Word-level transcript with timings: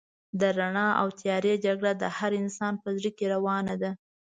د 0.39 0.41
رڼا 0.57 0.87
او 1.01 1.07
تيارې 1.19 1.53
جګړه 1.65 1.91
د 2.01 2.03
هر 2.17 2.31
انسان 2.41 2.73
په 2.83 2.87
زړه 2.97 3.11
کې 3.17 3.25
روانه 3.35 3.75
ده. 3.81 3.91